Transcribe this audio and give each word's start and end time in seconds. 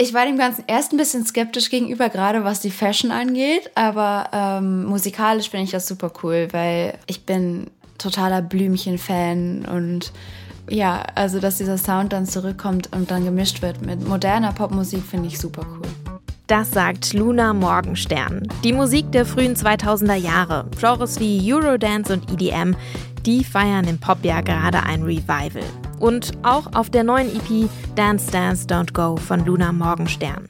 Ich 0.00 0.14
war 0.14 0.24
dem 0.24 0.38
Ganzen 0.38 0.62
erst 0.68 0.92
ein 0.92 0.96
bisschen 0.96 1.26
skeptisch 1.26 1.70
gegenüber, 1.70 2.08
gerade 2.08 2.44
was 2.44 2.60
die 2.60 2.70
Fashion 2.70 3.10
angeht, 3.10 3.68
aber 3.74 4.28
ähm, 4.32 4.84
musikalisch 4.84 5.50
finde 5.50 5.64
ich 5.64 5.72
das 5.72 5.88
super 5.88 6.12
cool, 6.22 6.46
weil 6.52 6.96
ich 7.08 7.26
bin 7.26 7.66
totaler 7.98 8.40
Blümchen-Fan 8.40 9.64
und 9.64 10.12
ja, 10.70 11.02
also 11.16 11.40
dass 11.40 11.58
dieser 11.58 11.78
Sound 11.78 12.12
dann 12.12 12.26
zurückkommt 12.26 12.94
und 12.94 13.10
dann 13.10 13.24
gemischt 13.24 13.60
wird 13.60 13.84
mit 13.84 14.06
moderner 14.06 14.52
Popmusik, 14.52 15.02
finde 15.02 15.26
ich 15.26 15.38
super 15.40 15.66
cool. 15.68 15.88
Das 16.46 16.70
sagt 16.70 17.12
Luna 17.12 17.52
Morgenstern. 17.52 18.46
Die 18.62 18.72
Musik 18.72 19.10
der 19.10 19.26
frühen 19.26 19.56
2000er 19.56 20.14
Jahre, 20.14 20.70
Genres 20.78 21.18
wie 21.18 21.52
Eurodance 21.52 22.12
und 22.12 22.30
EDM, 22.30 22.76
die 23.26 23.42
feiern 23.42 23.88
im 23.88 23.98
Pop 23.98 24.18
ja 24.22 24.42
gerade 24.42 24.80
ein 24.84 25.02
Revival. 25.02 25.64
Und 26.00 26.32
auch 26.42 26.74
auf 26.74 26.90
der 26.90 27.04
neuen 27.04 27.28
EP 27.28 27.68
Dance 27.94 28.30
Dance 28.30 28.66
Don't 28.66 28.92
Go 28.92 29.16
von 29.16 29.44
Luna 29.44 29.72
Morgenstern. 29.72 30.48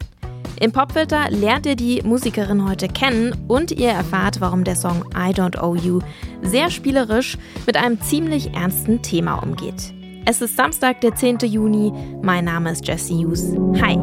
Im 0.60 0.72
Popfilter 0.72 1.30
lernt 1.30 1.66
ihr 1.66 1.76
die 1.76 2.02
Musikerin 2.02 2.68
heute 2.68 2.88
kennen 2.88 3.34
und 3.46 3.70
ihr 3.70 3.90
erfahrt, 3.90 4.40
warum 4.40 4.64
der 4.64 4.74
Song 4.74 5.04
I 5.14 5.32
Don't 5.32 5.60
Owe 5.60 5.78
You 5.78 6.00
sehr 6.42 6.70
spielerisch 6.70 7.38
mit 7.66 7.76
einem 7.76 8.00
ziemlich 8.00 8.54
ernsten 8.54 9.00
Thema 9.02 9.36
umgeht. 9.36 9.94
Es 10.24 10.42
ist 10.42 10.56
Samstag, 10.56 11.00
der 11.00 11.14
10. 11.14 11.38
Juni. 11.44 11.92
Mein 12.22 12.44
Name 12.44 12.72
ist 12.72 12.86
Jesse 12.86 13.14
Hughes. 13.14 13.54
Hi. 13.80 13.96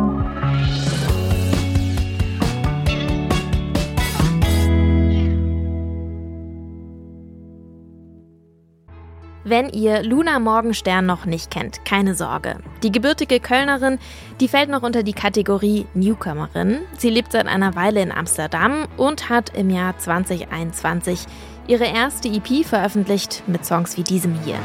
Wenn 9.48 9.70
ihr 9.70 10.02
Luna 10.02 10.40
Morgenstern 10.40 11.06
noch 11.06 11.28
nicht 11.28 11.52
kennt, 11.52 11.86
keine 11.86 12.16
Sorge. 12.16 12.58
Die 12.82 12.92
gebürtige 12.92 13.40
Kölnerin, 13.40 14.00
die 14.40 14.48
fällt 14.48 14.70
noch 14.70 14.82
unter 14.82 15.04
die 15.04 15.14
Kategorie 15.14 15.86
Newcomerin. 15.94 16.80
Sie 16.98 17.12
lebt 17.12 17.32
seit 17.32 17.46
einer 17.46 17.76
Weile 17.76 18.02
in 18.02 18.12
Amsterdam 18.12 18.88
und 18.98 19.30
hat 19.30 19.56
im 19.56 19.70
Jahr 19.70 20.00
2021 20.00 21.26
ihre 21.68 21.86
erste 21.86 22.28
EP 22.28 22.66
veröffentlicht 22.66 23.44
mit 23.46 23.64
Songs 23.68 23.98
wie 23.98 24.04
diesem 24.04 24.34
hier. 24.42 24.58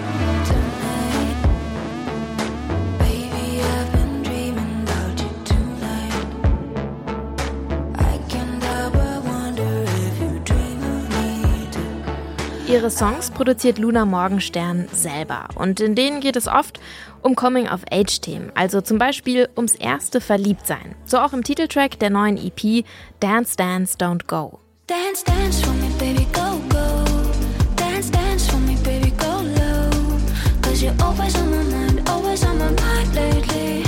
Ihre 12.70 12.88
Songs 12.88 13.32
produziert 13.32 13.78
Luna 13.78 14.04
Morgenstern 14.04 14.86
selber 14.92 15.48
und 15.56 15.80
in 15.80 15.96
denen 15.96 16.20
geht 16.20 16.36
es 16.36 16.46
oft 16.46 16.78
um 17.20 17.34
Coming-of-Age-Themen, 17.34 18.52
also 18.54 18.80
zum 18.80 18.96
Beispiel 18.96 19.48
ums 19.56 19.74
erste 19.74 20.20
Verliebtsein. 20.20 20.94
So 21.04 21.18
auch 21.18 21.32
im 21.32 21.42
Titeltrack 21.42 21.98
der 21.98 22.10
neuen 22.10 22.36
EP 22.36 22.84
Dance 23.18 23.56
Dance 23.56 23.98
Don't 23.98 24.28
Go. 24.28 24.60
Dance, 24.86 25.24
dance 25.24 25.60
for 25.64 25.74
me, 25.74 25.88
baby, 25.98 26.24
go, 26.32 26.60
go. 26.68 27.04
Dance, 27.74 28.08
dance 28.08 28.48
for 28.48 28.60
me, 28.60 28.76
baby, 28.84 29.10
go 29.18 29.40
low. 29.42 29.90
Cause 30.62 30.80
you're 30.80 30.94
always 31.02 31.34
on 31.34 31.50
my 31.50 31.64
mind, 31.64 32.08
always 32.08 32.44
on 32.44 32.56
my 32.56 32.70
mind 32.70 33.12
lately. 33.16 33.82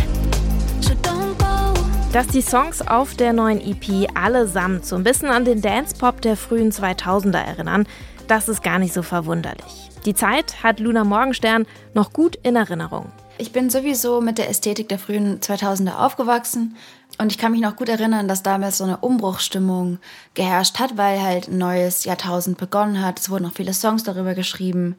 So 0.81 0.93
don't 1.03 1.39
go. 1.39 1.81
Dass 2.13 2.27
die 2.27 2.43
Songs 2.43 2.83
auf 2.83 3.15
der 3.15 3.33
neuen 3.33 3.61
EP 3.61 4.11
allesamt 4.15 4.85
so 4.85 4.97
ein 4.97 5.05
bisschen 5.05 5.29
an 5.29 5.45
den 5.45 5.63
Dance-Pop 5.63 6.21
der 6.21 6.37
frühen 6.37 6.73
2000er 6.73 7.39
erinnern, 7.39 7.87
das 8.33 8.49
ist 8.49 8.63
gar 8.63 8.79
nicht 8.79 8.95
so 8.95 9.03
verwunderlich. 9.03 9.91
Die 10.07 10.15
Zeit 10.15 10.63
hat 10.63 10.81
Luna 10.81 11.05
Morgenstern 11.05 11.67
noch 11.93 12.15
gut 12.15 12.35
in 12.37 12.57
Erinnerung. 12.57 13.13
Ich 13.37 13.53
bin 13.53 13.69
sowieso 13.69 14.23
mit 14.23 14.39
der 14.39 14.49
Ästhetik 14.49 14.89
der 14.89 14.99
frühen 14.99 15.41
2000er 15.41 15.97
aufgewachsen 15.97 16.75
und 17.19 17.31
ich 17.31 17.37
kann 17.37 17.53
mich 17.53 17.61
noch 17.61 17.77
gut 17.77 17.91
erinnern, 17.91 18.29
dass 18.29 18.43
damals 18.43 18.79
so 18.79 18.85
eine 18.85 18.97
Umbruchsstimmung 18.97 19.99
geherrscht 20.33 20.79
hat, 20.79 20.97
weil 20.97 21.21
halt 21.21 21.49
ein 21.49 21.59
neues 21.59 22.05
Jahrtausend 22.05 22.57
begonnen 22.57 23.05
hat. 23.05 23.21
Es 23.21 23.29
wurden 23.29 23.43
noch 23.43 23.53
viele 23.53 23.75
Songs 23.75 24.03
darüber 24.03 24.33
geschrieben 24.33 24.97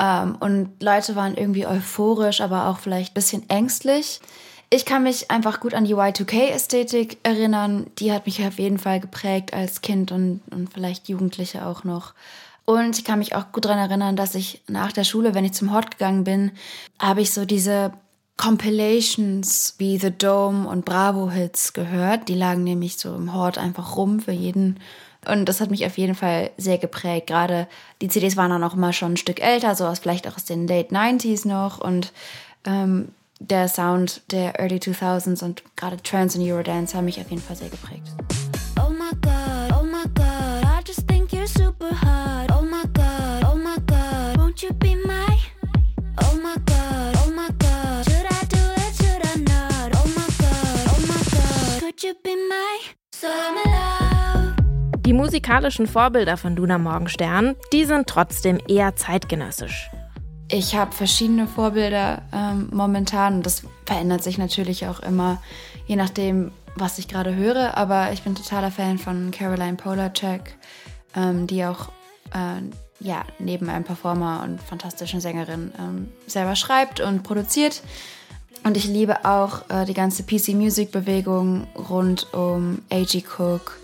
ähm, 0.00 0.34
und 0.40 0.82
Leute 0.82 1.14
waren 1.14 1.36
irgendwie 1.36 1.68
euphorisch, 1.68 2.40
aber 2.40 2.66
auch 2.66 2.78
vielleicht 2.78 3.12
ein 3.12 3.14
bisschen 3.14 3.48
ängstlich. 3.50 4.20
Ich 4.68 4.84
kann 4.84 5.04
mich 5.04 5.30
einfach 5.30 5.60
gut 5.60 5.74
an 5.74 5.84
die 5.84 5.94
Y2K-Ästhetik 5.94 7.18
erinnern. 7.22 7.86
Die 8.00 8.10
hat 8.10 8.26
mich 8.26 8.44
auf 8.44 8.58
jeden 8.58 8.78
Fall 8.78 8.98
geprägt 8.98 9.54
als 9.54 9.80
Kind 9.80 10.10
und, 10.10 10.40
und 10.50 10.72
vielleicht 10.72 11.08
Jugendliche 11.08 11.64
auch 11.64 11.84
noch. 11.84 12.14
Und 12.64 12.98
ich 12.98 13.04
kann 13.04 13.18
mich 13.18 13.34
auch 13.34 13.52
gut 13.52 13.66
daran 13.66 13.78
erinnern, 13.78 14.16
dass 14.16 14.34
ich 14.34 14.62
nach 14.68 14.92
der 14.92 15.04
Schule, 15.04 15.34
wenn 15.34 15.44
ich 15.44 15.52
zum 15.52 15.72
Hort 15.72 15.90
gegangen 15.90 16.24
bin, 16.24 16.52
habe 16.98 17.20
ich 17.20 17.32
so 17.32 17.44
diese 17.44 17.92
Compilations 18.36 19.74
wie 19.78 19.98
The 19.98 20.10
Dome 20.10 20.68
und 20.68 20.84
Bravo 20.84 21.30
Hits 21.30 21.72
gehört. 21.72 22.28
Die 22.28 22.34
lagen 22.34 22.64
nämlich 22.64 22.96
so 22.96 23.14
im 23.14 23.34
Hort 23.34 23.58
einfach 23.58 23.96
rum 23.96 24.20
für 24.20 24.32
jeden. 24.32 24.80
Und 25.26 25.46
das 25.46 25.60
hat 25.60 25.70
mich 25.70 25.86
auf 25.86 25.96
jeden 25.98 26.14
Fall 26.14 26.50
sehr 26.56 26.78
geprägt. 26.78 27.28
Gerade 27.28 27.66
die 28.02 28.08
CDs 28.08 28.36
waren 28.36 28.50
dann 28.50 28.64
auch 28.64 28.74
immer 28.74 28.92
schon 28.92 29.12
ein 29.12 29.16
Stück 29.16 29.40
älter, 29.40 29.74
so 29.74 29.86
aus 29.86 30.00
vielleicht 30.00 30.26
auch 30.28 30.36
aus 30.36 30.44
den 30.44 30.66
Late 30.66 30.94
90s 30.94 31.46
noch. 31.46 31.80
Und 31.80 32.12
ähm, 32.64 33.08
der 33.40 33.68
Sound 33.68 34.22
der 34.30 34.58
Early 34.58 34.76
2000s 34.76 35.44
und 35.44 35.62
gerade 35.76 35.96
Trance 36.02 36.38
und 36.38 36.46
Eurodance 36.46 36.96
haben 36.96 37.04
mich 37.04 37.20
auf 37.20 37.30
jeden 37.30 37.42
Fall 37.42 37.56
sehr 37.56 37.68
geprägt. 37.68 38.08
Musikalischen 55.44 55.86
Vorbilder 55.86 56.38
von 56.38 56.56
Luna 56.56 56.78
Morgenstern, 56.78 57.54
die 57.70 57.84
sind 57.84 58.06
trotzdem 58.06 58.58
eher 58.66 58.96
zeitgenössisch. 58.96 59.90
Ich 60.48 60.74
habe 60.74 60.92
verschiedene 60.92 61.46
Vorbilder 61.46 62.22
ähm, 62.32 62.70
momentan 62.72 63.42
das 63.42 63.62
verändert 63.84 64.22
sich 64.22 64.38
natürlich 64.38 64.86
auch 64.86 65.00
immer, 65.00 65.42
je 65.86 65.96
nachdem, 65.96 66.50
was 66.76 66.96
ich 66.96 67.08
gerade 67.08 67.34
höre. 67.34 67.76
Aber 67.76 68.10
ich 68.12 68.22
bin 68.22 68.34
totaler 68.34 68.70
Fan 68.70 68.96
von 68.96 69.32
Caroline 69.32 69.74
Polacek, 69.74 70.56
ähm, 71.14 71.46
die 71.46 71.62
auch 71.66 71.90
äh, 72.32 72.62
ja, 73.00 73.26
neben 73.38 73.68
einem 73.68 73.84
Performer 73.84 74.44
und 74.44 74.62
fantastischen 74.62 75.20
Sängerin 75.20 75.72
ähm, 75.78 76.08
selber 76.26 76.56
schreibt 76.56 77.00
und 77.00 77.22
produziert. 77.22 77.82
Und 78.62 78.78
ich 78.78 78.86
liebe 78.86 79.26
auch 79.26 79.68
äh, 79.68 79.84
die 79.84 79.92
ganze 79.92 80.22
PC-Music-Bewegung 80.22 81.66
rund 81.76 82.32
um 82.32 82.78
A.G. 82.90 83.22
Cook. 83.36 83.83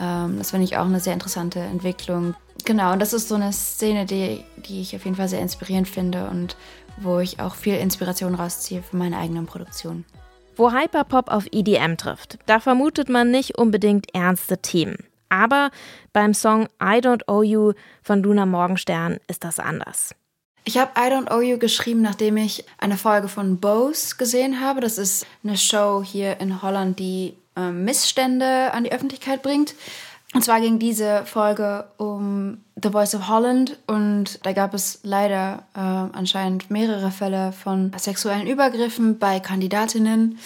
Ähm, 0.00 0.38
das 0.38 0.50
finde 0.50 0.64
ich 0.64 0.76
auch 0.76 0.86
eine 0.86 1.00
sehr 1.00 1.12
interessante 1.12 1.60
Entwicklung. 1.60 2.34
Genau, 2.64 2.92
und 2.92 3.00
das 3.00 3.12
ist 3.12 3.28
so 3.28 3.34
eine 3.34 3.52
Szene, 3.52 4.06
die, 4.06 4.44
die 4.56 4.80
ich 4.80 4.96
auf 4.96 5.04
jeden 5.04 5.16
Fall 5.16 5.28
sehr 5.28 5.40
inspirierend 5.40 5.88
finde 5.88 6.28
und 6.28 6.56
wo 6.96 7.18
ich 7.18 7.40
auch 7.40 7.54
viel 7.54 7.76
Inspiration 7.76 8.34
rausziehe 8.34 8.82
für 8.82 8.96
meine 8.96 9.18
eigenen 9.18 9.46
Produktionen. 9.46 10.04
Wo 10.56 10.72
Hyperpop 10.72 11.30
auf 11.30 11.46
EDM 11.52 11.96
trifft, 11.96 12.38
da 12.46 12.60
vermutet 12.60 13.08
man 13.08 13.30
nicht 13.30 13.56
unbedingt 13.56 14.14
ernste 14.14 14.58
Themen. 14.58 14.98
Aber 15.30 15.70
beim 16.12 16.34
Song 16.34 16.64
I 16.82 16.98
Don't 16.98 17.22
Owe 17.28 17.44
You 17.44 17.72
von 18.02 18.22
Luna 18.22 18.46
Morgenstern 18.46 19.18
ist 19.28 19.44
das 19.44 19.58
anders. 19.58 20.14
Ich 20.64 20.76
habe 20.76 20.90
I 20.98 21.10
Don't 21.10 21.32
Owe 21.32 21.42
You 21.42 21.58
geschrieben, 21.58 22.02
nachdem 22.02 22.36
ich 22.36 22.64
eine 22.78 22.98
Folge 22.98 23.28
von 23.28 23.58
Bose 23.58 24.16
gesehen 24.16 24.60
habe. 24.60 24.80
Das 24.80 24.98
ist 24.98 25.24
eine 25.42 25.56
Show 25.56 26.02
hier 26.04 26.40
in 26.40 26.60
Holland, 26.60 26.98
die 26.98 27.34
äh, 27.60 27.72
Missstände 27.72 28.72
an 28.72 28.84
die 28.84 28.92
Öffentlichkeit 28.92 29.42
bringt. 29.42 29.74
Und 30.32 30.44
zwar 30.44 30.60
ging 30.60 30.78
diese 30.78 31.26
Folge 31.26 31.86
um 31.96 32.58
The 32.80 32.90
Voice 32.90 33.14
of 33.16 33.26
Holland 33.28 33.76
und 33.88 34.44
da 34.46 34.52
gab 34.52 34.74
es 34.74 35.00
leider 35.02 35.64
äh, 35.74 35.80
anscheinend 35.80 36.70
mehrere 36.70 37.10
Fälle 37.10 37.52
von 37.52 37.90
sexuellen 37.96 38.46
Übergriffen 38.46 39.18
bei 39.18 39.40
Kandidatinnen. 39.40 40.38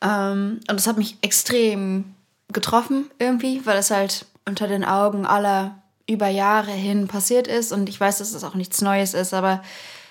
Ähm, 0.00 0.60
und 0.68 0.72
das 0.76 0.88
hat 0.88 0.98
mich 0.98 1.16
extrem 1.22 2.14
getroffen 2.52 3.08
irgendwie, 3.20 3.64
weil 3.64 3.78
es 3.78 3.92
halt 3.92 4.26
unter 4.46 4.66
den 4.66 4.84
Augen 4.84 5.26
aller 5.26 5.76
über 6.08 6.26
Jahre 6.26 6.72
hin 6.72 7.06
passiert 7.06 7.46
ist 7.46 7.70
und 7.70 7.88
ich 7.88 8.00
weiß, 8.00 8.18
dass 8.18 8.34
es 8.34 8.42
auch 8.42 8.56
nichts 8.56 8.80
Neues 8.80 9.14
ist, 9.14 9.32
aber 9.32 9.62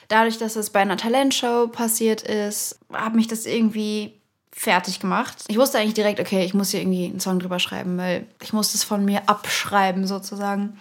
dadurch, 0.07 0.37
dass 0.37 0.55
es 0.55 0.69
bei 0.69 0.79
einer 0.79 0.95
Talentshow 0.95 1.67
passiert 1.67 2.21
ist, 2.21 2.79
hat 2.93 3.15
mich 3.15 3.27
das 3.27 3.45
irgendwie 3.45 4.18
fertig 4.59 4.99
gemacht. 4.99 5.45
Ich 5.47 5.57
wusste 5.57 5.79
eigentlich 5.79 5.93
direkt, 5.93 6.19
okay, 6.19 6.43
ich 6.43 6.53
muss 6.53 6.71
hier 6.71 6.81
irgendwie 6.81 7.05
einen 7.05 7.21
Song 7.21 7.39
drüber 7.39 7.59
schreiben, 7.59 7.97
weil 7.97 8.27
ich 8.43 8.51
muss 8.51 8.73
das 8.73 8.83
von 8.83 9.05
mir 9.05 9.21
abschreiben 9.29 10.05
sozusagen. 10.05 10.77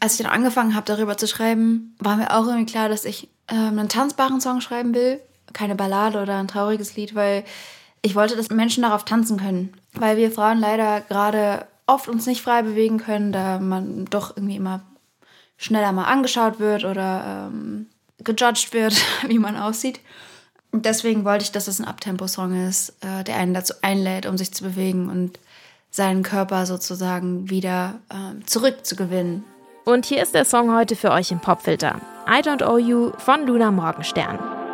Als 0.00 0.12
ich 0.12 0.22
dann 0.22 0.30
angefangen 0.30 0.74
habe, 0.74 0.84
darüber 0.84 1.16
zu 1.16 1.26
schreiben, 1.26 1.96
war 1.98 2.18
mir 2.18 2.36
auch 2.36 2.44
irgendwie 2.44 2.70
klar, 2.70 2.90
dass 2.90 3.06
ich 3.06 3.30
äh, 3.46 3.54
einen 3.54 3.88
tanzbaren 3.88 4.42
Song 4.42 4.60
schreiben 4.60 4.94
will, 4.94 5.18
keine 5.54 5.74
Ballade 5.74 6.20
oder 6.20 6.36
ein 6.36 6.46
trauriges 6.46 6.94
Lied, 6.94 7.14
weil 7.14 7.44
ich 8.02 8.14
wollte, 8.16 8.36
dass 8.36 8.50
Menschen 8.50 8.82
darauf 8.82 9.06
tanzen 9.06 9.38
können, 9.38 9.72
weil 9.94 10.18
wir 10.18 10.30
Frauen 10.30 10.58
leider 10.60 11.00
gerade 11.00 11.66
oft 11.86 12.08
uns 12.08 12.26
nicht 12.26 12.42
frei 12.42 12.60
bewegen 12.60 12.98
können, 12.98 13.32
da 13.32 13.58
man 13.58 14.04
doch 14.04 14.36
irgendwie 14.36 14.56
immer 14.56 14.82
schneller 15.56 15.92
mal 15.92 16.04
angeschaut 16.04 16.60
wird 16.60 16.84
oder 16.84 17.48
ähm, 17.50 17.86
gejudged 18.18 18.74
wird, 18.74 18.94
wie 19.26 19.38
man 19.38 19.56
aussieht. 19.56 20.00
Deswegen 20.84 21.24
wollte 21.24 21.44
ich, 21.44 21.52
dass 21.52 21.68
es 21.68 21.78
ein 21.78 21.86
Abtempo-Song 21.86 22.68
ist, 22.68 22.90
äh, 23.00 23.24
der 23.24 23.36
einen 23.36 23.54
dazu 23.54 23.74
einlädt, 23.82 24.26
um 24.26 24.36
sich 24.36 24.52
zu 24.52 24.64
bewegen 24.64 25.08
und 25.08 25.38
seinen 25.90 26.22
Körper 26.22 26.66
sozusagen 26.66 27.48
wieder 27.48 28.00
äh, 28.10 28.44
zurückzugewinnen. 28.44 29.44
Und 29.84 30.04
hier 30.04 30.22
ist 30.22 30.34
der 30.34 30.44
Song 30.44 30.74
heute 30.74 30.96
für 30.96 31.12
euch 31.12 31.30
im 31.30 31.40
Popfilter. 31.40 32.00
I 32.28 32.40
Don't 32.42 32.64
Owe 32.64 32.80
You 32.80 33.12
von 33.18 33.46
Luna 33.46 33.70
Morgenstern. 33.70 34.65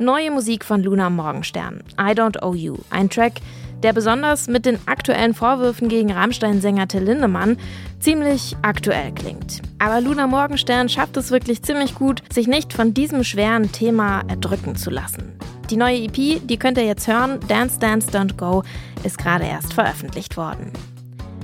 Neue 0.00 0.30
Musik 0.30 0.64
von 0.64 0.80
Luna 0.84 1.10
Morgenstern, 1.10 1.82
I 2.00 2.12
Don't 2.12 2.40
Owe 2.40 2.56
You, 2.56 2.76
ein 2.90 3.10
Track, 3.10 3.40
der 3.82 3.92
besonders 3.92 4.46
mit 4.46 4.64
den 4.64 4.78
aktuellen 4.86 5.34
Vorwürfen 5.34 5.88
gegen 5.88 6.12
Rammstein-Sänger 6.12 6.86
Till 6.86 7.02
Lindemann 7.02 7.56
ziemlich 7.98 8.56
aktuell 8.62 9.10
klingt. 9.10 9.60
Aber 9.80 10.00
Luna 10.00 10.28
Morgenstern 10.28 10.88
schafft 10.88 11.16
es 11.16 11.32
wirklich 11.32 11.62
ziemlich 11.62 11.96
gut, 11.96 12.22
sich 12.32 12.46
nicht 12.46 12.72
von 12.72 12.94
diesem 12.94 13.24
schweren 13.24 13.72
Thema 13.72 14.22
erdrücken 14.28 14.76
zu 14.76 14.90
lassen. 14.90 15.32
Die 15.68 15.76
neue 15.76 16.04
EP, 16.04 16.46
die 16.46 16.58
könnt 16.60 16.78
ihr 16.78 16.86
jetzt 16.86 17.08
hören, 17.08 17.40
Dance 17.48 17.80
Dance 17.80 18.08
Don't 18.08 18.36
Go, 18.36 18.62
ist 19.02 19.18
gerade 19.18 19.46
erst 19.46 19.72
veröffentlicht 19.72 20.36
worden. 20.36 20.72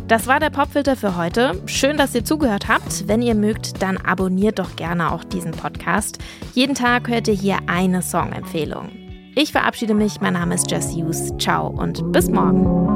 Das 0.06 0.26
war 0.26 0.38
der 0.38 0.50
Popfilter 0.50 0.96
für 0.96 1.16
heute. 1.16 1.62
Schön, 1.66 1.96
dass 1.96 2.14
ihr 2.14 2.24
zugehört 2.24 2.68
habt. 2.68 3.08
Wenn 3.08 3.22
ihr 3.22 3.34
mögt, 3.34 3.80
dann 3.82 3.96
abonniert 3.96 4.58
doch 4.58 4.76
gerne 4.76 5.12
auch 5.12 5.24
diesen 5.24 5.52
Podcast. 5.52 6.18
Jeden 6.52 6.74
Tag 6.74 7.08
hört 7.08 7.26
ihr 7.26 7.34
hier 7.34 7.58
eine 7.66 8.02
Songempfehlung. 8.02 8.90
Ich 9.34 9.52
verabschiede 9.52 9.94
mich. 9.94 10.20
Mein 10.20 10.34
Name 10.34 10.54
ist 10.54 10.70
Jess 10.70 10.94
Hughes. 10.94 11.32
Ciao 11.38 11.68
und 11.68 12.12
bis 12.12 12.28
morgen. 12.28 12.93